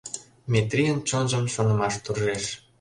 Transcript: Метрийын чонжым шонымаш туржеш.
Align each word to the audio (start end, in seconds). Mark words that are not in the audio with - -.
Метрийын 0.51 0.99
чонжым 1.07 1.45
шонымаш 1.53 1.95
туржеш. 2.03 2.43